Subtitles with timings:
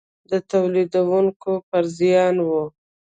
[0.31, 2.49] د تولیدوونکو پر زیان و.